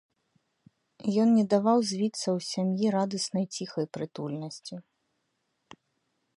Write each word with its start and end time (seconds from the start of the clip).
Ён 1.23 1.29
не 1.39 1.43
даваў 1.55 1.77
звіцца 1.91 2.23
ў 2.23 2.39
сям'і 2.51 2.85
радаснай, 2.97 3.45
ціхай 3.59 3.85
прытульнасці. 3.99 4.75